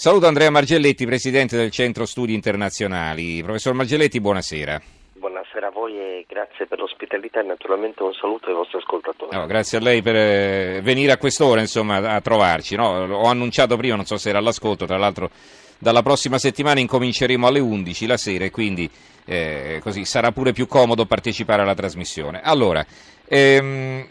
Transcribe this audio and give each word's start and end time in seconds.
Saluto 0.00 0.28
Andrea 0.28 0.48
Margelletti, 0.48 1.04
presidente 1.06 1.56
del 1.56 1.72
Centro 1.72 2.06
Studi 2.06 2.32
Internazionali. 2.32 3.42
Professor 3.42 3.74
Margelletti, 3.74 4.20
buonasera. 4.20 4.80
Buonasera 5.14 5.66
a 5.66 5.70
voi 5.70 5.98
e 5.98 6.24
grazie 6.28 6.68
per 6.68 6.78
l'ospitalità 6.78 7.40
e 7.40 7.42
naturalmente 7.42 8.04
un 8.04 8.12
saluto 8.12 8.46
ai 8.46 8.54
vostri 8.54 8.78
ascoltatori. 8.78 9.36
No, 9.36 9.44
grazie 9.46 9.78
a 9.78 9.80
lei 9.80 10.00
per 10.00 10.14
eh, 10.14 10.80
venire 10.84 11.10
a 11.10 11.16
quest'ora 11.16 11.60
insomma, 11.60 11.96
a 11.96 12.20
trovarci. 12.20 12.76
No? 12.76 13.12
Ho 13.12 13.26
annunciato 13.26 13.76
prima, 13.76 13.96
non 13.96 14.04
so 14.04 14.18
se 14.18 14.28
era 14.28 14.38
all'ascolto, 14.38 14.86
tra 14.86 14.98
l'altro 14.98 15.30
dalla 15.78 16.02
prossima 16.02 16.38
settimana 16.38 16.78
incominceremo 16.78 17.48
alle 17.48 17.58
11 17.58 18.06
la 18.06 18.16
sera 18.16 18.44
e 18.44 18.52
quindi 18.52 18.88
eh, 19.24 19.80
così 19.82 20.04
sarà 20.04 20.30
pure 20.30 20.52
più 20.52 20.68
comodo 20.68 21.06
partecipare 21.06 21.62
alla 21.62 21.74
trasmissione. 21.74 22.40
Allora, 22.40 22.86
ehm, 23.26 24.06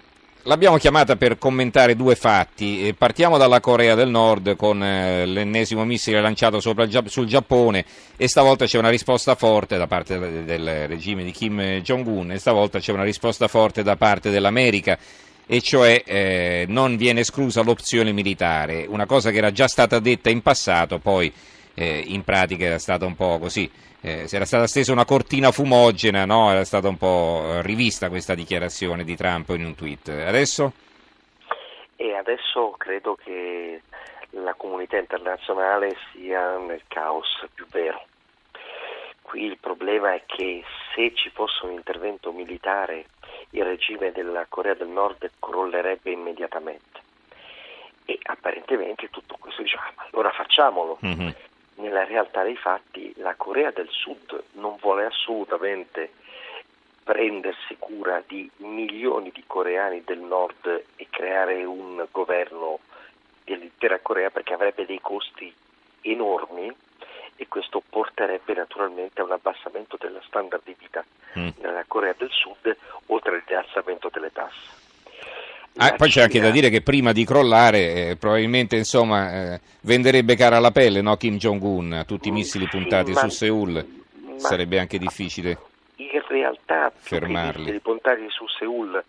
L'abbiamo 0.48 0.78
chiamata 0.78 1.18
per 1.18 1.38
commentare 1.38 1.98
due 1.98 2.16
fatti. 2.16 2.96
Partiamo 2.98 3.38
dalla 3.38 3.60
Corea 3.60 3.96
del 3.96 4.08
Nord 4.08 4.56
con 4.56 4.82
eh, 4.82 5.26
l'ennesimo 5.26 5.84
missile 5.84 6.22
lanciato 6.22 6.62
sul 6.62 7.26
Giappone 7.26 7.84
e 8.16 8.30
stavolta 8.30 8.66
c'è 8.66 8.78
una 8.78 8.88
risposta 8.88 9.36
forte 9.36 9.78
da 9.78 9.88
parte 9.88 10.46
del 10.46 10.88
regime 10.88 11.26
di 11.26 11.32
Kim 11.32 11.62
Jong-un 11.82 12.32
e 12.32 12.40
stavolta 12.40 12.80
c'è 12.80 12.94
una 12.94 13.04
risposta 13.04 13.50
forte 13.50 13.84
da 13.84 13.98
parte 13.98 14.30
dell'America 14.30 14.98
e 15.46 15.60
cioè 15.60 16.02
eh, 16.06 16.64
non 16.70 16.96
viene 16.96 17.20
esclusa 17.20 17.62
l'opzione 17.62 18.14
militare, 18.14 18.86
una 18.88 19.06
cosa 19.06 19.32
che 19.32 19.40
era 19.40 19.52
già 19.52 19.68
stata 19.68 20.00
detta 20.00 20.30
in 20.30 20.42
passato, 20.42 20.98
poi 21.00 21.30
eh, 21.80 22.04
in 22.08 22.24
pratica 22.24 22.66
era 22.66 22.80
stata 22.80 23.06
un 23.06 23.16
po' 23.16 23.38
così 23.38 23.72
eh, 24.02 24.28
era 24.32 24.46
stata 24.46 24.68
stesa 24.68 24.92
una 24.92 25.06
cortina 25.06 25.52
fumogena, 25.52 26.26
no? 26.26 26.52
era 26.52 26.64
stata 26.64 26.88
un 26.88 26.98
po' 26.98 27.62
rivista 27.62 28.10
questa 28.10 28.36
dichiarazione 28.36 29.04
di 29.04 29.16
Trump 29.16 29.50
in 29.50 29.66
un 29.66 29.76
tweet. 29.76 30.10
Adesso? 30.10 30.72
E 31.96 32.14
adesso 32.14 32.76
credo 32.78 33.16
che 33.16 33.82
la 34.32 34.54
comunità 34.54 34.98
internazionale 34.98 35.96
sia 36.12 36.58
nel 36.58 36.84
caos 36.88 37.46
più 37.54 37.66
vero. 37.70 38.06
Qui 39.24 39.44
il 39.44 39.58
problema 39.60 40.14
è 40.14 40.24
che 40.26 40.64
se 40.96 41.14
ci 41.14 41.30
fosse 41.32 41.66
un 41.66 41.74
intervento 41.74 42.32
militare 42.32 43.08
il 43.50 43.64
regime 43.66 44.12
della 44.12 44.46
Corea 44.48 44.74
del 44.74 44.88
Nord 44.88 45.30
crollerebbe 45.40 46.12
immediatamente. 46.12 47.02
E 48.06 48.18
apparentemente 48.22 49.10
tutto 49.10 49.36
questo 49.38 49.64
diciamo, 49.64 49.92
allora 50.12 50.30
facciamolo. 50.32 51.00
Mm-hmm 51.04 51.30
nella 51.78 52.04
realtà 52.06 52.44
dei 52.44 52.56
fatti 52.56 53.14
la 53.18 53.36
Corea 53.36 53.72
del 53.72 53.90
Sud 53.90 54.44
non 54.54 54.78
vuole 54.80 55.06
assolutamente 55.06 56.12
prendersi 57.04 57.78
cura 57.80 58.22
di 58.26 58.50
milioni 58.58 59.32
di 59.32 59.44
coreani 59.48 60.04
del 60.04 60.20
nord 60.20 60.84
e 60.96 61.08
creare 61.10 61.64
un 61.64 62.06
governo 62.12 62.80
dell'intera 63.44 64.00
Corea 64.00 64.30
perché 64.30 64.54
avrebbe 64.54 64.86
dei 64.86 65.00
costi 65.00 65.54
enormi 66.02 66.76
e 67.36 67.48
questo 67.48 67.82
porterebbe 67.88 68.54
naturalmente 68.54 69.22
a 69.22 69.24
un 69.24 69.32
abbassamento 69.32 69.96
della 69.98 70.22
standard 70.26 70.64
di 70.66 70.76
vita 70.78 71.06
mm. 71.38 71.50
nella 71.60 71.86
Corea 71.88 72.14
del 72.18 72.32
Sud 72.32 72.76
oltre 73.08 73.32
all'innalzamento 73.32 74.10
delle 74.12 74.32
tasse. 74.32 74.87
Ah, 75.78 75.94
poi 75.94 76.10
c'è 76.10 76.22
anche 76.22 76.40
da 76.40 76.50
dire 76.50 76.70
che 76.70 76.82
prima 76.82 77.12
di 77.12 77.24
crollare 77.24 78.10
eh, 78.10 78.16
probabilmente 78.18 78.76
insomma, 78.76 79.54
eh, 79.54 79.62
venderebbe 79.82 80.36
cara 80.36 80.60
la 80.60 80.72
pelle 80.72 81.02
no? 81.02 81.16
Kim 81.18 81.38
Jong-un, 81.38 82.04
tutti 82.08 82.30
i 82.30 82.32
missili 82.32 82.68
puntati 82.68 83.14
sì, 83.14 83.20
su 83.20 83.30
Seoul, 83.30 83.86
sarebbe 84.38 84.80
anche 84.80 84.98
difficile 84.98 85.58
in 85.98 86.22
realtà 86.28 86.92
fermarli. 86.96 87.56
I 87.56 87.58
missili 87.60 87.80
puntati 87.80 88.26
su 88.30 88.48
Seoul, 88.48 89.04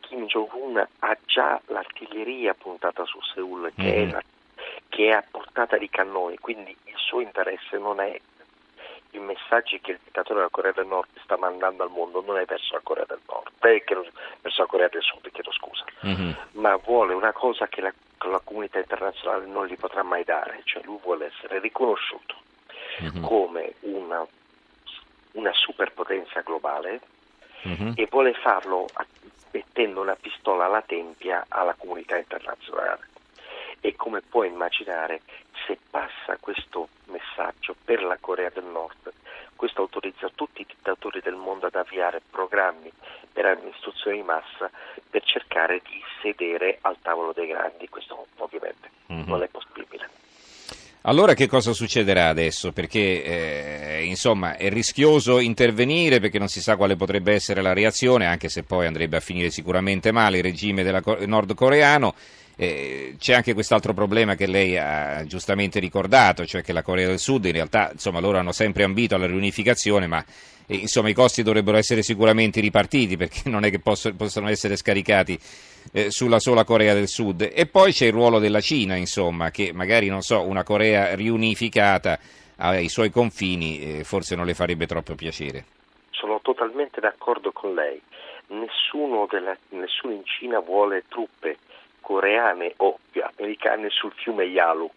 Kim 0.00 0.26
Jong-un 0.26 0.86
ha 0.98 1.16
già 1.26 1.60
l'artiglieria 1.66 2.54
puntata 2.54 3.04
su 3.04 3.18
Seoul 3.34 3.72
che, 3.74 3.82
mm-hmm. 3.82 4.08
è, 4.08 4.12
la, 4.12 4.22
che 4.88 5.08
è 5.08 5.12
a 5.12 5.24
portata 5.28 5.76
di 5.76 5.88
cannoni, 5.88 6.38
quindi 6.38 6.70
il 6.84 6.94
suo 6.96 7.20
interesse 7.20 7.78
non 7.78 8.00
è 8.00 8.18
i 9.12 9.18
messaggi 9.18 9.80
che 9.80 9.92
il 9.92 9.98
dittatore 10.04 10.40
della 10.40 10.50
Corea 10.50 10.72
del 10.72 10.86
Nord 10.86 11.08
sta 11.22 11.36
mandando 11.38 11.82
al 11.82 11.90
mondo 11.90 12.22
non 12.26 12.36
è 12.38 12.44
verso 12.44 12.74
la 12.74 12.80
Corea 12.82 13.04
del 13.06 13.20
Nord, 13.26 13.47
eh, 13.60 14.12
verso 14.40 14.62
la 14.62 14.68
Corea 14.68 14.88
del 14.88 15.02
Sud, 15.02 15.30
chiedo 15.30 15.52
scusa, 15.52 15.84
mm-hmm. 16.06 16.30
ma 16.52 16.76
vuole 16.76 17.14
una 17.14 17.32
cosa 17.32 17.66
che 17.66 17.80
la, 17.80 17.92
la, 18.26 18.40
comunità 18.42 18.78
internazionale 18.78 19.46
non 19.46 19.66
gli 19.66 19.76
potrà 19.76 20.02
mai 20.02 20.24
dare, 20.24 20.60
cioè 20.64 20.82
lui 20.84 20.98
vuole 21.02 21.26
essere 21.26 21.58
riconosciuto 21.58 22.36
mm-hmm. 23.02 23.22
come 23.22 23.74
una, 23.80 24.26
una, 25.32 25.52
superpotenza 25.52 26.40
globale 26.40 27.00
mm-hmm. 27.66 27.92
e 27.94 28.06
vuole 28.10 28.34
farlo 28.34 28.86
mettendo 29.50 30.00
una 30.00 30.16
pistola 30.16 30.66
alla 30.66 30.82
tempia 30.82 31.46
alla 31.48 31.74
comunità 31.74 32.16
internazionale. 32.16 33.06
E 33.80 33.94
come 33.94 34.22
puoi 34.22 34.48
immaginare, 34.48 35.20
se 35.66 35.78
passa 35.88 36.36
questo 36.40 36.88
messaggio 37.06 37.76
per 37.84 38.02
la 38.02 38.18
Corea 38.20 38.50
del 38.50 38.64
Nord, 38.64 39.12
questo 39.54 39.82
autorizza 39.82 40.30
tutti 40.34 40.62
i 40.62 40.66
dittatori 40.66 41.20
del 41.20 41.34
mondo 41.34 41.66
ad 41.66 41.74
avviare 41.74 42.22
programmi 42.30 42.90
per 43.38 43.46
amministrazione 43.46 44.16
di 44.16 44.22
massa 44.24 44.68
per 45.08 45.22
cercare 45.22 45.80
di 45.84 46.02
sedere 46.20 46.78
al 46.80 46.96
tavolo 47.00 47.32
dei 47.32 47.46
grandi. 47.46 47.88
Questo 47.88 48.26
ovviamente 48.38 48.90
mm-hmm. 49.12 49.28
non 49.28 49.42
è 49.44 49.46
possibile. 49.46 50.08
Allora 51.02 51.34
che 51.34 51.46
cosa 51.46 51.72
succederà 51.72 52.26
adesso? 52.26 52.72
Perché 52.72 53.22
eh, 53.22 54.04
insomma 54.04 54.56
è 54.56 54.68
rischioso 54.68 55.38
intervenire 55.38 56.18
perché 56.18 56.40
non 56.40 56.48
si 56.48 56.60
sa 56.60 56.76
quale 56.76 56.96
potrebbe 56.96 57.32
essere 57.32 57.62
la 57.62 57.72
reazione, 57.72 58.26
anche 58.26 58.48
se 58.48 58.64
poi 58.64 58.86
andrebbe 58.86 59.18
a 59.18 59.20
finire 59.20 59.50
sicuramente 59.50 60.10
male 60.10 60.38
il 60.38 60.42
regime 60.42 60.82
della, 60.82 61.00
nordcoreano. 61.24 62.14
Eh, 62.60 63.14
c'è 63.20 63.34
anche 63.34 63.54
quest'altro 63.54 63.94
problema 63.94 64.34
che 64.34 64.48
lei 64.48 64.76
ha 64.76 65.24
giustamente 65.26 65.78
ricordato, 65.78 66.44
cioè 66.44 66.60
che 66.60 66.72
la 66.72 66.82
Corea 66.82 67.06
del 67.06 67.20
Sud 67.20 67.44
in 67.44 67.52
realtà 67.52 67.90
insomma, 67.92 68.18
loro 68.18 68.38
hanno 68.38 68.50
sempre 68.50 68.82
ambito 68.82 69.14
alla 69.14 69.26
riunificazione, 69.26 70.08
ma 70.08 70.24
eh, 70.66 70.74
insomma, 70.74 71.08
i 71.08 71.14
costi 71.14 71.44
dovrebbero 71.44 71.76
essere 71.76 72.02
sicuramente 72.02 72.60
ripartiti 72.60 73.16
perché 73.16 73.48
non 73.48 73.64
è 73.64 73.70
che 73.70 73.78
posso, 73.78 74.12
possano 74.12 74.48
essere 74.48 74.74
scaricati 74.74 75.38
eh, 75.92 76.10
sulla 76.10 76.40
sola 76.40 76.64
Corea 76.64 76.94
del 76.94 77.06
Sud. 77.06 77.48
E 77.54 77.66
poi 77.66 77.92
c'è 77.92 78.06
il 78.06 78.12
ruolo 78.12 78.40
della 78.40 78.60
Cina, 78.60 78.96
insomma, 78.96 79.52
che 79.52 79.72
magari 79.72 80.08
non 80.08 80.22
so, 80.22 80.42
una 80.42 80.64
Corea 80.64 81.14
riunificata 81.14 82.18
ai 82.56 82.88
suoi 82.88 83.10
confini 83.10 83.98
eh, 83.98 84.04
forse 84.04 84.34
non 84.34 84.46
le 84.46 84.54
farebbe 84.54 84.86
troppo 84.86 85.14
piacere. 85.14 85.64
Sono 86.10 86.40
totalmente 86.42 87.00
d'accordo 87.00 87.52
con 87.52 87.74
lei. 87.74 88.02
Nessuno, 88.48 89.28
della, 89.30 89.56
nessuno 89.68 90.12
in 90.12 90.24
Cina 90.24 90.58
vuole 90.58 91.04
truppe 91.08 91.58
coreane 92.28 92.74
o 92.76 92.98
americane 93.36 93.88
sul 93.88 94.12
fiume 94.12 94.44
Yalu. 94.44 94.90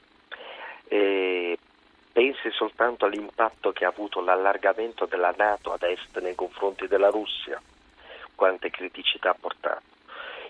E 0.87 1.57
pensi 2.11 2.51
soltanto 2.51 3.05
all'impatto 3.05 3.71
che 3.71 3.85
ha 3.85 3.89
avuto 3.89 4.19
l'allargamento 4.19 5.05
della 5.05 5.33
Nato 5.37 5.71
ad 5.71 5.83
est 5.83 6.19
nei 6.19 6.35
confronti 6.35 6.87
della 6.87 7.09
Russia, 7.09 7.61
quante 8.35 8.69
criticità 8.69 9.29
ha 9.29 9.37
portato. 9.39 9.89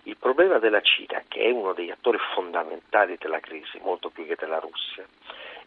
Il 0.04 0.18
problema 0.18 0.58
della 0.58 0.82
Cina, 0.82 1.22
che 1.28 1.42
è 1.42 1.52
uno 1.52 1.74
degli 1.74 1.92
attori 1.92 2.18
fondamentali 2.34 3.18
della 3.20 3.40
crisi, 3.40 3.80
molto 3.84 4.10
più 4.10 4.26
che 4.26 4.36
della 4.36 4.58
Russia, 4.58 5.06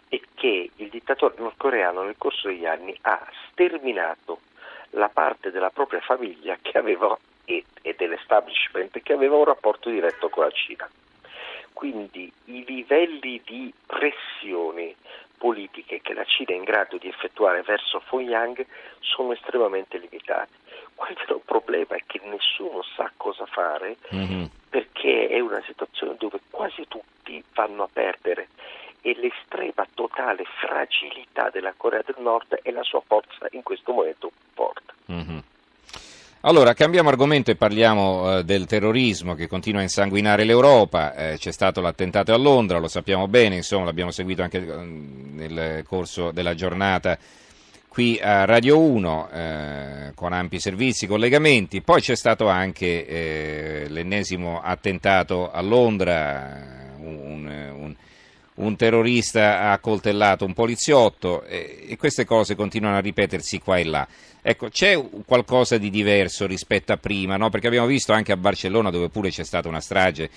è 0.09 0.21
che 0.35 0.71
il 0.75 0.89
dittatore 0.89 1.35
nordcoreano 1.39 2.03
nel 2.03 2.17
corso 2.19 2.49
degli 2.49 2.67
anni 2.67 2.97
ha 3.03 3.25
sterminato 3.51 4.41
la 4.91 5.09
parte 5.09 5.53
della 5.53 5.71
propria 5.71 6.01
famiglia 6.01 6.59
che 6.61 6.77
aveva 6.77 7.17
e, 7.45 7.65
e 7.83 7.95
dell'establishment 7.97 9.01
che 9.03 9.13
aveva 9.13 9.37
un 9.37 9.45
rapporto 9.45 9.91
diretto 9.91 10.29
con 10.29 10.45
la 10.45 10.51
Cina. 10.51 10.89
Quindi 11.75 12.33
i 12.47 12.65
livelli 12.65 13.43
di 13.45 13.71
pressioni 13.85 14.95
politiche 15.37 16.01
che 16.01 16.15
la 16.15 16.25
Cina 16.25 16.53
è 16.53 16.55
in 16.55 16.63
grado 16.63 16.97
di 16.97 17.09
effettuare 17.09 17.61
verso 17.63 18.01
Pyongyang 18.09 18.65
sono 19.01 19.33
estremamente 19.33 19.99
limitati. 19.99 20.53
È 20.95 21.11
il 21.11 21.41
problema? 21.45 21.97
È 21.97 22.03
che 22.07 22.21
nessuno 22.25 22.83
sa 22.97 23.13
cosa 23.17 23.45
fare 23.45 23.97
mm-hmm. 24.15 24.45
perché 24.71 25.29
è 25.29 25.41
una 25.41 25.63
situazione 25.67 26.15
dove 26.17 26.41
quasi 26.49 26.87
tutti 26.89 27.45
vanno 27.53 27.83
a 27.83 27.89
perdere 27.93 28.49
e 29.03 29.15
l'estrema 29.17 29.87
totale 29.93 30.45
fragilità 30.61 31.51
della 31.51 31.75
Corea 31.77 32.01
del 32.03 32.17
Nord 32.19 32.55
è 32.63 32.71
la 32.71 32.83
sua 32.83 33.03
forza 33.07 33.49
in 33.51 33.63
questo 33.63 33.93
momento 33.93 34.33
forte. 34.55 34.95
Mm-hmm. 35.13 35.39
Allora, 36.47 36.75
cambiamo 36.75 37.09
argomento 37.09 37.51
e 37.51 37.57
parliamo 37.57 38.37
eh, 38.37 38.45
del 38.45 38.67
terrorismo 38.67 39.35
che 39.35 39.47
continua 39.47 39.81
a 39.81 39.85
insanguinare 39.85 40.45
l'Europa. 40.45 41.15
Eh, 41.15 41.39
c'è 41.39 41.51
stato 41.51 41.81
l'attentato 41.81 42.35
a 42.35 42.37
Londra, 42.37 42.77
lo 42.77 42.87
sappiamo 42.87 43.27
bene, 43.29 43.57
insomma, 43.57 43.87
l'abbiamo 43.87 44.11
seguito 44.11 44.43
anche 44.43 44.59
eh, 44.59 44.77
nel 44.77 45.83
corso 45.89 46.33
della 46.33 46.55
giornata 46.55 47.17
qui 47.89 48.21
a 48.21 48.45
Radio 48.45 48.79
1 48.79 49.31
eh, 49.31 50.13
con 50.15 50.35
ampi 50.35 50.61
servizi, 50.61 51.07
collegamenti. 51.07 51.81
Poi 51.81 52.03
c'è 52.03 52.15
stato 52.15 52.47
anche 52.47 53.07
eh, 53.07 53.87
l'ennesimo 53.89 54.61
attentato 54.61 55.51
a 55.51 55.63
Londra, 55.63 56.93
un, 56.99 57.47
un, 57.47 57.74
un, 58.57 58.77
terrorista 58.77 59.71
ha 59.71 59.79
coltellato 59.79 60.45
un 60.45 60.53
poliziotto 60.53 61.43
e, 61.45 61.87
e 61.89 61.97
queste 61.97 62.25
cose 62.25 62.55
continuano 62.55 62.97
a 62.97 63.01
ripetersi 63.01 63.59
qua 63.59 63.79
e 63.79 63.85
là. 63.85 64.07
Ecco, 64.43 64.69
c'è 64.69 65.03
qualcosa 65.25 65.79
di 65.79 65.91
diverso 65.91 66.47
rispetto 66.47 66.93
a 66.93 66.97
prima, 66.97 67.37
no? 67.37 67.49
perché 67.51 67.67
abbiamo 67.67 67.87
visto 67.87 68.13
anche 68.13 68.33
a 68.33 68.37
Barcellona 68.37 68.91
dove 68.91 69.09
pure 69.09 69.31
c'è 69.31 69.45
stata 69.45 69.69
una 69.69 69.81
strage 69.81 70.29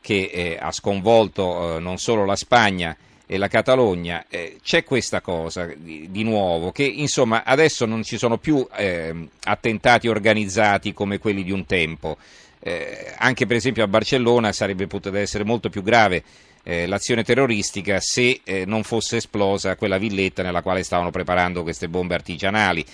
che 0.00 0.30
eh, 0.32 0.58
ha 0.60 0.72
sconvolto 0.72 1.76
eh, 1.76 1.80
non 1.80 1.98
solo 1.98 2.24
la 2.24 2.36
Spagna, 2.36 2.96
e 3.32 3.38
la 3.38 3.48
Catalogna, 3.48 4.26
eh, 4.28 4.58
c'è 4.62 4.84
questa 4.84 5.22
cosa 5.22 5.64
di, 5.74 6.08
di, 6.10 6.22
nuovo, 6.22 6.70
che 6.70 6.84
insomma 6.84 7.44
adesso 7.44 7.86
non 7.86 8.02
ci 8.02 8.18
sono 8.18 8.36
più 8.36 8.66
eh, 8.76 9.28
attentati 9.44 10.06
organizzati 10.06 10.92
come 10.92 11.16
quelli 11.16 11.42
di 11.42 11.50
un 11.50 11.64
tempo. 11.64 12.18
Eh, 12.60 13.14
anche 13.16 13.46
per 13.46 13.56
esempio 13.56 13.84
a 13.84 13.88
Barcellona 13.88 14.52
sarebbe 14.52 14.86
potuta 14.86 15.18
essere 15.18 15.44
molto 15.44 15.70
più 15.70 15.82
grave 15.82 16.22
eh, 16.62 16.86
l'azione 16.86 17.24
terroristica 17.24 17.98
se 18.00 18.40
eh, 18.44 18.64
non 18.64 18.82
fosse 18.82 19.16
esplosa 19.16 19.76
quella 19.76 19.98
villetta 19.98 20.42
nella 20.42 20.62
quale 20.62 20.82
stavano 20.82 21.10
preparando 21.10 21.62
queste 21.62 21.88
bombe 21.88 22.14
artigianali. 22.14 22.84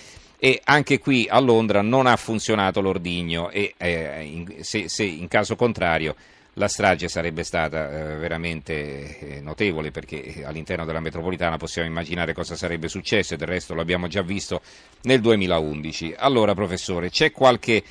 E 0.40 0.60
anche 0.64 0.98
qui 0.98 1.26
a 1.28 1.40
Londra 1.40 1.82
non 1.82 2.06
ha 2.06 2.16
funzionato 2.16 2.80
l'ordigno 2.80 3.50
e 3.50 3.74
eh, 3.76 4.22
in, 4.22 4.62
se, 4.62 4.88
se 4.88 5.02
in 5.02 5.26
caso 5.26 5.56
contrario 5.56 6.14
la 6.58 6.68
strage 6.68 7.08
sarebbe 7.08 7.44
stata 7.44 7.88
eh, 7.88 8.16
veramente 8.16 9.18
eh, 9.18 9.40
notevole 9.40 9.90
perché 9.90 10.42
all'interno 10.44 10.84
della 10.84 11.00
metropolitana 11.00 11.56
possiamo 11.56 11.88
immaginare 11.88 12.34
cosa 12.34 12.56
sarebbe 12.56 12.88
successo 12.88 13.34
e 13.34 13.36
del 13.36 13.48
resto 13.48 13.74
lo 13.74 13.80
abbiamo 13.80 14.06
già 14.08 14.22
visto 14.22 14.60
nel 15.02 15.20
2011. 15.20 16.14
Allora 16.18 16.54
professore, 16.54 17.10
c'è 17.10 17.30
qualche 17.30 17.82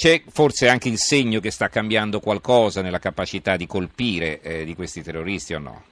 c'è 0.00 0.22
forse 0.30 0.66
anche 0.66 0.88
il 0.88 0.96
segno 0.96 1.40
che 1.40 1.50
sta 1.50 1.68
cambiando 1.68 2.20
qualcosa 2.20 2.80
nella 2.80 2.98
capacità 2.98 3.56
di 3.56 3.66
colpire 3.66 4.40
eh, 4.40 4.64
di 4.64 4.74
questi 4.74 5.02
terroristi 5.02 5.52
o 5.52 5.58
no? 5.58 5.82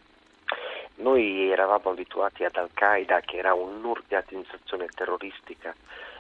Noi 0.95 1.51
eravamo 1.51 1.91
abituati 1.91 2.43
ad 2.43 2.57
Al-Qaeda 2.57 3.21
che 3.21 3.37
era 3.37 3.53
un'organizzazione 3.53 4.87
terroristica 4.95 5.75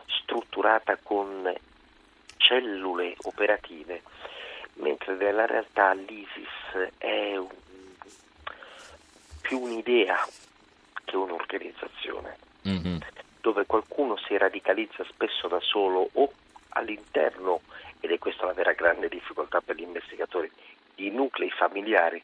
strutturata 0.05 0.99
con 1.02 1.50
cellule 2.37 3.14
operative, 3.23 4.02
mentre 4.75 5.14
nella 5.14 5.46
realtà 5.46 5.94
l'ISIS 5.94 6.93
è 6.99 7.38
un, 7.38 7.49
più 9.41 9.61
un'idea 9.61 10.29
che 11.06 11.17
un'organizzazione, 11.17 12.37
mm-hmm. 12.69 12.96
dove 13.41 13.64
qualcuno 13.64 14.19
si 14.19 14.37
radicalizza 14.37 15.02
spesso 15.05 15.49
da 15.49 15.61
solo 15.61 16.06
o 16.12 16.31
all'interno, 16.79 17.62
ed 18.00 18.11
è 18.11 18.19
questa 18.19 18.47
la 18.47 18.53
vera 18.53 18.73
grande 18.73 19.09
difficoltà 19.09 19.61
per 19.61 19.77
gli 19.77 19.83
investigatori, 19.83 20.50
di 20.95 21.11
nuclei 21.11 21.50
familiari. 21.50 22.23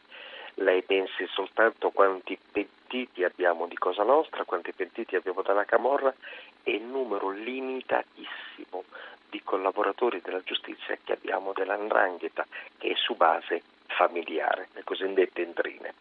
Lei 0.55 0.82
pensi 0.82 1.26
soltanto 1.29 1.91
quanti 1.91 2.38
pentiti 2.53 3.25
abbiamo 3.25 3.67
di 3.67 3.76
Cosa 3.76 4.05
Nostra, 4.05 4.44
quanti 4.44 4.73
pentiti 4.73 5.17
abbiamo 5.17 5.43
dalla 5.43 5.65
Camorra 5.65 6.15
e 6.62 6.73
il 6.73 6.82
numero 6.82 7.31
limitatissimo 7.31 8.85
di 9.31 9.43
collaboratori 9.43 10.21
della 10.21 10.43
giustizia 10.44 10.97
che 11.03 11.12
abbiamo 11.12 11.53
dell'andrangheta 11.53 12.47
che 12.79 12.91
è 12.91 12.94
su 12.94 13.17
base 13.17 13.62
familiare, 13.87 14.69
le 14.75 14.85
cosiddette 14.85 15.43
entrine. 15.43 15.94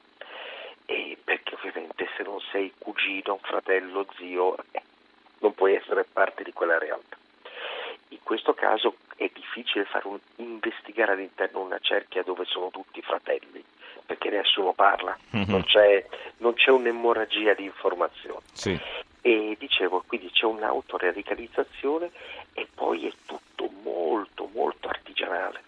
E 0.85 1.17
perché 1.23 1.55
ovviamente 1.55 2.07
se 2.15 2.23
non 2.23 2.39
sei 2.51 2.73
cugino, 2.77 3.39
fratello, 3.41 4.05
zio, 4.17 4.55
eh, 4.71 4.81
non 5.39 5.55
puoi 5.55 5.75
essere 5.75 6.03
parte 6.03 6.43
di 6.43 6.53
quella 6.53 6.77
realtà 6.77 7.17
in 8.09 8.19
questo 8.23 8.53
caso 8.53 8.97
è 9.15 9.29
difficile 9.33 9.87
un, 10.03 10.19
investigare 10.37 11.13
all'interno 11.13 11.61
una 11.61 11.79
cerchia 11.79 12.23
dove 12.23 12.45
sono 12.45 12.69
tutti 12.69 13.01
fratelli, 13.01 13.63
perché 14.05 14.29
nessuno 14.29 14.73
parla, 14.73 15.17
mm-hmm. 15.35 15.49
non, 15.49 15.63
c'è, 15.63 16.05
non, 16.37 16.53
c'è, 16.53 16.71
un'emorragia 16.71 17.53
di 17.53 17.63
informazioni. 17.63 18.41
Sì. 18.51 18.79
E 19.21 19.55
dicevo, 19.57 20.03
quindi 20.05 20.29
c'è 20.31 20.45
un'autoradicalizzazione 20.45 22.11
e 22.53 22.67
poi 22.73 23.07
è 23.07 23.13
tutto 23.25 23.69
molto, 23.83 24.49
molto 24.53 24.89
artigianale, 24.89 25.63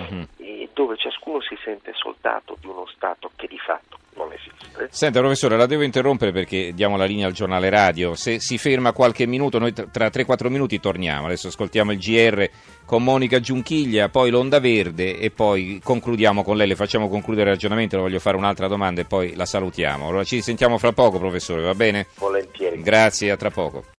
mm-hmm. 0.00 0.64
dove 0.74 0.96
ciascuno 0.96 1.40
si 1.40 1.56
sente 1.62 1.92
soldato 1.94 2.56
di 2.60 2.66
uno 2.66 2.86
Stato 2.86 3.30
che 3.34 3.46
di 3.46 3.58
fatto 3.58 3.95
non 4.26 4.32
esiste. 4.32 4.88
Senta 4.90 5.20
professore, 5.20 5.56
la 5.56 5.66
devo 5.66 5.82
interrompere 5.82 6.32
perché 6.32 6.72
diamo 6.74 6.96
la 6.96 7.04
linea 7.04 7.26
al 7.26 7.32
giornale 7.32 7.70
radio. 7.70 8.14
Se 8.14 8.40
si 8.40 8.58
ferma 8.58 8.92
qualche 8.92 9.26
minuto, 9.26 9.58
noi 9.58 9.72
tra 9.72 10.08
3-4 10.08 10.48
minuti 10.48 10.80
torniamo. 10.80 11.26
Adesso 11.26 11.48
ascoltiamo 11.48 11.92
il 11.92 11.98
GR 11.98 12.48
con 12.84 13.02
Monica 13.02 13.40
Giunchiglia, 13.40 14.08
poi 14.08 14.30
l'Onda 14.30 14.60
Verde 14.60 15.18
e 15.18 15.30
poi 15.30 15.80
concludiamo 15.82 16.42
con 16.42 16.56
lei. 16.56 16.68
Le 16.68 16.76
facciamo 16.76 17.08
concludere 17.08 17.48
il 17.48 17.54
ragionamento, 17.54 17.96
le 17.96 18.02
voglio 18.02 18.20
fare 18.20 18.36
un'altra 18.36 18.68
domanda 18.68 19.00
e 19.00 19.04
poi 19.04 19.34
la 19.34 19.46
salutiamo. 19.46 20.08
Allora 20.08 20.24
ci 20.24 20.42
sentiamo 20.42 20.78
fra 20.78 20.92
poco, 20.92 21.18
professore, 21.18 21.62
va 21.62 21.74
bene? 21.74 22.06
Volentieri. 22.16 22.82
Grazie, 22.82 23.30
a 23.30 23.36
tra 23.36 23.50
poco. 23.50 23.94